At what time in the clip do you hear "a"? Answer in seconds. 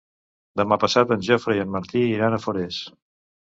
2.37-2.43